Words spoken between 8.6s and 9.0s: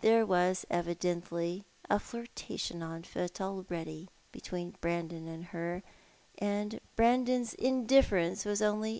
only If it could have been.